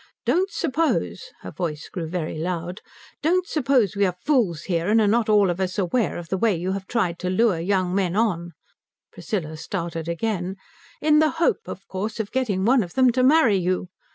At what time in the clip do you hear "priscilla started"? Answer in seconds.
9.11-10.07